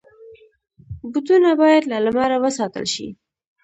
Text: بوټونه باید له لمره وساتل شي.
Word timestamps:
بوټونه 1.11 1.49
باید 1.61 1.83
له 1.91 1.97
لمره 2.05 2.37
وساتل 2.43 2.85
شي. 2.93 3.07